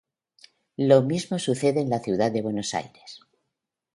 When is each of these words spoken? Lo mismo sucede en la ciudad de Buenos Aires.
Lo 0.77 1.03
mismo 1.03 1.37
sucede 1.37 1.79
en 1.79 1.91
la 1.91 1.99
ciudad 1.99 2.31
de 2.31 2.41
Buenos 2.41 2.73
Aires. 2.73 3.19